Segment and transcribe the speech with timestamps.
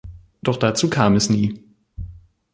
[0.41, 1.63] Doch dazu kam es nie.